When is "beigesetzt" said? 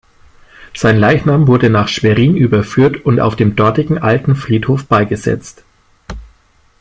4.87-5.63